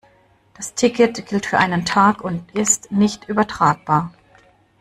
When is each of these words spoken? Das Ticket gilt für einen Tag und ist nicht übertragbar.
Das 0.55 0.73
Ticket 0.73 1.27
gilt 1.27 1.45
für 1.45 1.59
einen 1.59 1.85
Tag 1.85 2.21
und 2.21 2.49
ist 2.55 2.91
nicht 2.91 3.29
übertragbar. 3.29 4.11